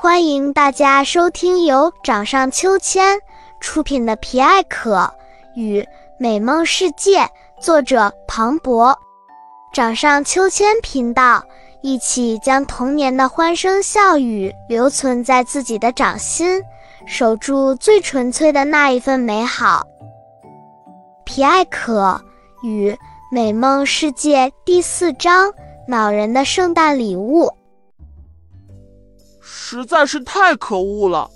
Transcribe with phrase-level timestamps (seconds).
[0.00, 3.18] 欢迎大家收听由掌上秋千
[3.58, 5.12] 出品的《皮艾可
[5.56, 5.84] 与
[6.20, 7.22] 美梦世界》，
[7.60, 8.96] 作者庞博。
[9.72, 11.44] 掌上秋千频道，
[11.80, 16.62] 一起将童年的欢声笑语留存在自己的掌心，
[17.04, 19.84] 守住最纯粹的那一份美好。
[21.24, 22.20] 《皮艾可
[22.62, 22.96] 与
[23.32, 25.52] 美梦世界》第四章：
[25.88, 27.52] 恼人的圣诞礼物。
[29.50, 31.30] 实在是太可恶了！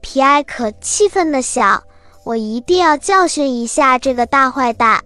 [0.00, 1.82] 皮埃可气愤地想
[2.24, 5.02] ：“我一定要教训一下这个大坏蛋。”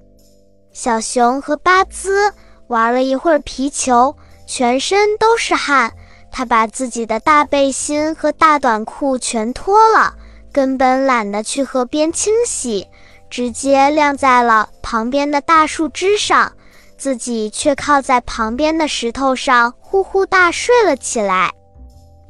[0.71, 2.35] 小熊和巴兹
[2.67, 4.15] 玩了一会儿皮球，
[4.47, 5.95] 全身都是汗。
[6.31, 10.15] 他把自己的大背心和大短裤全脱了，
[10.53, 12.87] 根本懒得去河边清洗，
[13.31, 16.53] 直接晾在了旁边的大树枝上，
[16.99, 21.53] 自己却靠在旁边的石头上呼呼大睡了起来。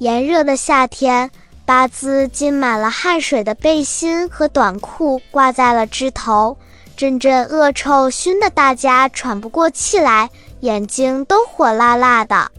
[0.01, 1.31] 炎热的夏天，
[1.67, 6.57] 巴兹浸满了汗水的背心和短裤挂在了枝头，
[6.97, 10.31] 阵阵恶臭熏得大家喘不过气来，
[10.61, 12.51] 眼睛都火辣辣的。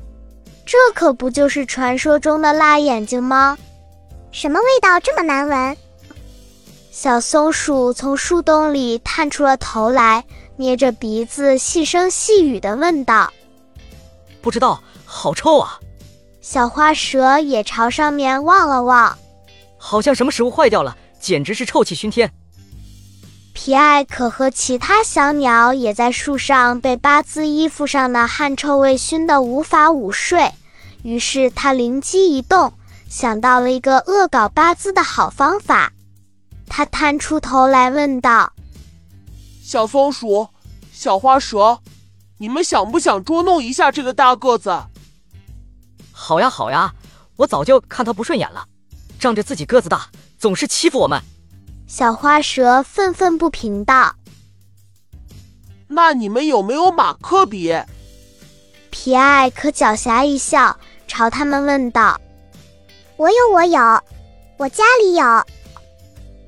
[0.68, 3.58] 这可不就是传说中的辣眼睛吗？
[4.32, 5.76] 什么味道这么难闻？
[6.92, 10.24] 小松鼠从树洞里探出了头来，
[10.58, 13.34] 捏着鼻子细声细语地问道
[14.44, 15.80] ：“不知道，好臭啊！”
[16.42, 19.16] 小花蛇也朝上面望了望，
[19.78, 22.32] 好像什么食物坏掉了，简直是臭气熏天。
[23.54, 30.52] 皮艾可和其他小鸟也在树上被巴兹衣服上的汗臭味熏得无法午睡，
[31.04, 32.74] 于是他灵机一动，
[33.08, 35.94] 想到了一个恶搞巴兹的好方法。
[36.68, 38.54] 他探出头来问道
[39.62, 40.48] ：“小松鼠、
[40.92, 41.80] 小花蛇，
[42.40, 44.76] 你们想不想捉弄一下这个大个子？”
[46.24, 46.94] 好呀好呀，
[47.36, 48.64] 我早就看他不顺眼了，
[49.20, 51.20] 仗着自己个子大，总是欺负我们。
[51.88, 54.16] 小花蛇愤愤不平道
[55.90, 57.76] ：“那你们有没有马克笔？”
[58.92, 60.78] 皮埃可狡黠一笑，
[61.08, 62.22] 朝他们问道
[63.18, 63.80] ：“我有，我有，
[64.58, 65.44] 我家里有。”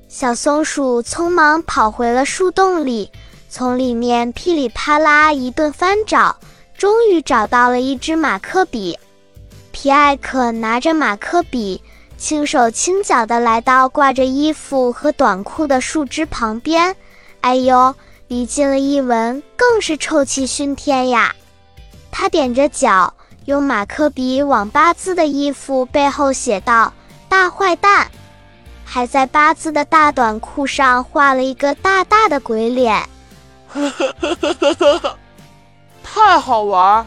[0.08, 3.10] 小松鼠匆忙跑回了树洞里，
[3.50, 6.38] 从里面噼里啪啦一顿翻找，
[6.78, 8.96] 终于找到了一支马克笔。
[9.74, 11.82] 皮埃克拿着马克笔，
[12.16, 16.94] 轻手轻脚地来到挂着衣服和短裤的树枝旁边。
[17.40, 17.92] 哎呦，
[18.28, 21.34] 离近了一闻，更是臭气熏天呀！
[22.12, 23.12] 他踮着脚，
[23.46, 26.92] 用马克笔往八字的衣服背后写道
[27.28, 28.08] ：“大坏蛋！”
[28.86, 33.08] 还在八字的大短裤上画了一个大大的鬼脸。
[33.66, 35.18] 呵呵呵呵呵呵呵，
[36.04, 37.04] 太好玩，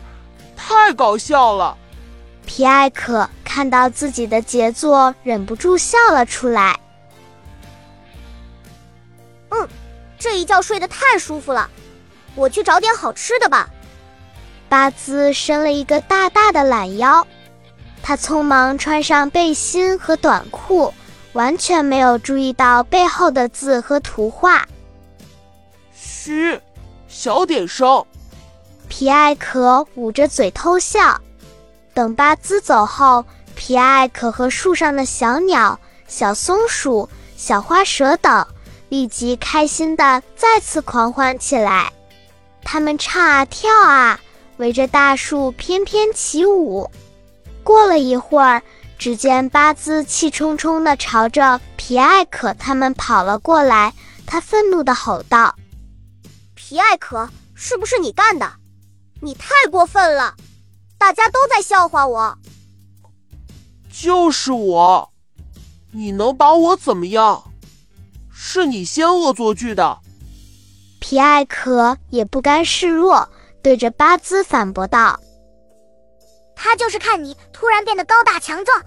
[0.57, 1.77] 太搞笑了！
[2.47, 6.79] 皮埃可看到自己的杰作，忍不住笑了出来。
[9.49, 9.67] 嗯，
[10.17, 11.69] 这一觉睡得太舒服了，
[12.33, 13.69] 我去找点好吃的吧。
[14.69, 17.27] 巴兹伸了一个大大的懒腰，
[18.01, 20.91] 他匆忙穿上背心和短裤，
[21.33, 24.65] 完全没有注意到背后的字和图画。
[25.93, 26.59] 嘘，
[27.09, 28.03] 小点声。
[28.87, 31.21] 皮埃可捂着嘴偷笑。
[31.97, 33.25] 等巴兹走后，
[33.55, 38.45] 皮埃可和树上的小鸟、小松鼠、小花蛇等
[38.89, 41.91] 立即开心的再次狂欢起来。
[42.61, 44.19] 他们唱啊跳啊，
[44.57, 46.87] 围着大树翩翩起舞。
[47.63, 48.61] 过了一会儿，
[48.99, 53.91] 只见巴兹气冲冲地朝着皮埃可他们跑了过来，
[54.27, 55.55] 他愤怒地吼道
[56.53, 58.53] ：“皮埃可，是不是你干的？
[59.19, 60.35] 你太过分了！”
[60.97, 62.37] 大家都在笑话我，
[63.91, 65.11] 就是我，
[65.91, 67.43] 你能把我怎么样？
[68.31, 69.99] 是你先恶作剧的。
[70.99, 73.29] 皮艾可也不甘示弱，
[73.61, 75.19] 对着巴兹反驳道
[76.55, 78.81] ：“他就是看你突然变得高大强壮，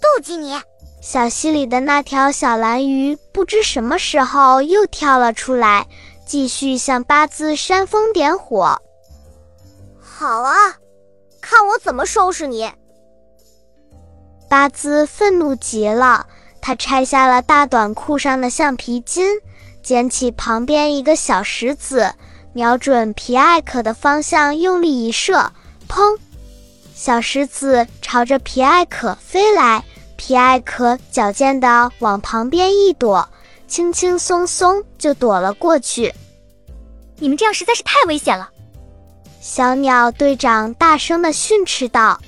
[0.00, 0.60] 妒忌你。”
[1.00, 5.86] 小溪里的那条小蓝鱼不知什么时候又跳了出来，
[6.26, 8.82] 继续向巴兹煽风点火。
[9.98, 10.79] 好啊。
[11.50, 12.70] 看我怎么收拾你！
[14.48, 16.28] 巴兹愤怒极了，
[16.60, 19.26] 他拆下了大短裤上的橡皮筋，
[19.82, 22.14] 捡起旁边一个小石子，
[22.52, 25.50] 瞄准皮艾可的方向用力一射，
[25.88, 26.16] 砰！
[26.94, 33.28] 小石子朝着皮艾可飞来，皮艾可矫健地往旁边一躲，
[33.66, 36.14] 轻轻松松就躲了过去。
[37.16, 38.50] 你们这样实在是太危险了！
[39.40, 42.20] 小鸟队长大声地训斥道：“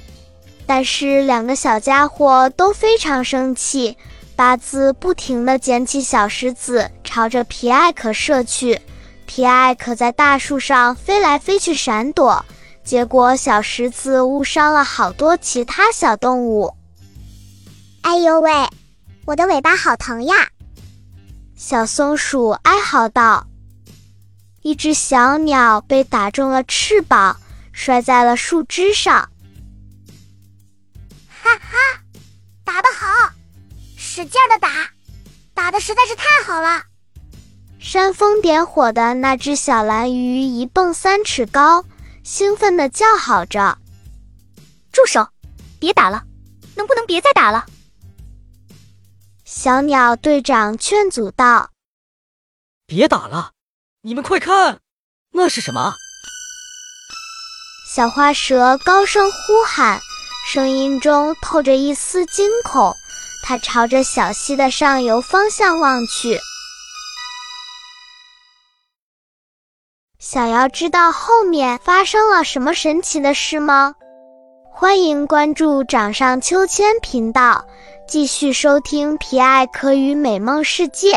[0.66, 3.96] 但是两个小家伙都非常生气。
[4.34, 8.80] 八字不停地捡起小石子，朝着皮埃可射去。
[9.26, 12.42] 皮埃可在大树上飞来飞去闪躲，
[12.82, 16.74] 结果小石子误伤了好多其他小动物。
[18.00, 18.50] 哎呦喂，
[19.26, 20.34] 我的尾巴好疼呀！
[21.54, 23.46] 小松鼠哀嚎道。
[24.62, 27.40] 一只小鸟被打中了翅膀，
[27.72, 29.28] 摔在了树枝上。
[31.28, 31.76] 哈哈，
[32.64, 33.32] 打得好！
[33.96, 34.68] 使劲的打，
[35.52, 36.84] 打的实在是太好了！
[37.80, 41.84] 煽风点火的那只小蓝鱼一蹦三尺高，
[42.22, 43.78] 兴奋的叫好着
[44.92, 45.28] ：“住手！
[45.80, 46.24] 别打了，
[46.76, 47.66] 能不能别再打了？”
[49.44, 51.70] 小鸟队长劝阻道
[52.86, 53.51] ：“别打了，
[54.04, 54.80] 你们快看，
[55.32, 55.94] 那是什么？”
[57.88, 60.00] 小花蛇高声呼喊，
[60.48, 62.92] 声音中透着一丝惊恐。
[63.44, 66.40] 它朝着小溪的上游方向望去。
[70.18, 73.94] 想要知道后面发生了什么神奇的事吗？
[74.72, 77.66] 欢迎关注掌上秋千频道，
[78.08, 81.16] 继续收听《皮艾可与美梦世界》。